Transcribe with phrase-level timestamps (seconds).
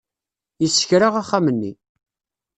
[0.63, 1.71] Yessekra axxam-nni.